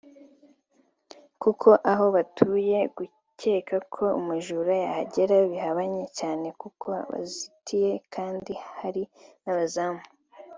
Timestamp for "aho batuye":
1.91-2.77